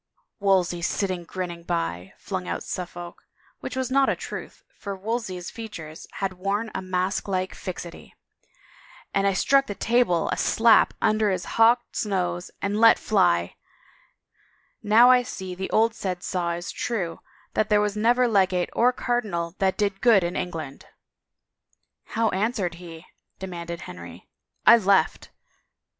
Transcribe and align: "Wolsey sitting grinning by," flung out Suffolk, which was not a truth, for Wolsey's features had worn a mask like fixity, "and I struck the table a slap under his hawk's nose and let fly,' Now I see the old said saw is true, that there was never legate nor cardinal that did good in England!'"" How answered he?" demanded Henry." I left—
"Wolsey 0.39 0.81
sitting 0.81 1.25
grinning 1.25 1.61
by," 1.61 2.13
flung 2.17 2.47
out 2.47 2.63
Suffolk, 2.63 3.27
which 3.59 3.75
was 3.75 3.91
not 3.91 4.09
a 4.09 4.15
truth, 4.15 4.63
for 4.73 4.95
Wolsey's 4.95 5.51
features 5.51 6.07
had 6.13 6.33
worn 6.33 6.71
a 6.73 6.81
mask 6.81 7.27
like 7.27 7.53
fixity, 7.53 8.15
"and 9.13 9.27
I 9.27 9.33
struck 9.33 9.67
the 9.67 9.75
table 9.75 10.27
a 10.29 10.37
slap 10.37 10.95
under 11.03 11.29
his 11.29 11.45
hawk's 11.45 12.03
nose 12.03 12.49
and 12.63 12.79
let 12.79 12.97
fly,' 12.97 13.55
Now 14.81 15.11
I 15.11 15.21
see 15.21 15.53
the 15.53 15.69
old 15.69 15.93
said 15.93 16.23
saw 16.23 16.53
is 16.53 16.71
true, 16.71 17.19
that 17.53 17.69
there 17.69 17.79
was 17.79 17.95
never 17.95 18.27
legate 18.27 18.71
nor 18.75 18.91
cardinal 18.91 19.53
that 19.59 19.77
did 19.77 20.01
good 20.01 20.23
in 20.23 20.35
England!'"" 20.35 20.87
How 22.15 22.29
answered 22.29 22.73
he?" 22.81 23.05
demanded 23.37 23.81
Henry." 23.81 24.27
I 24.65 24.77
left— 24.77 25.29